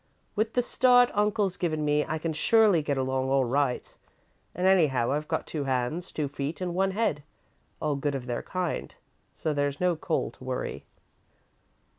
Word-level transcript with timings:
With 0.35 0.53
the 0.53 0.63
start 0.63 1.11
uncle's 1.13 1.57
given 1.57 1.85
me, 1.85 2.03
I 2.03 2.17
can 2.17 2.33
surely 2.33 2.81
get 2.81 2.97
along 2.97 3.29
all 3.29 3.45
right, 3.45 3.95
and, 4.55 4.65
anyhow, 4.65 5.11
I've 5.11 5.27
got 5.27 5.45
two 5.45 5.65
hands, 5.65 6.11
two 6.11 6.27
feet, 6.27 6.59
and 6.59 6.73
one 6.73 6.89
head, 6.89 7.21
all 7.79 7.95
good 7.95 8.15
of 8.15 8.25
their 8.25 8.41
kind, 8.41 8.95
so 9.35 9.53
there's 9.53 9.79
no 9.79 9.95
call 9.95 10.31
to 10.31 10.43
worry." 10.43 10.85